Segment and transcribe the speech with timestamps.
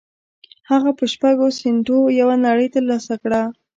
[0.69, 3.41] هغه په شپږو سينټو يوه نړۍ تر لاسه کړه.